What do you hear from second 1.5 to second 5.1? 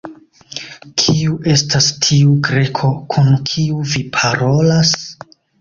estas tiu Greko, kun kiu vi parolas?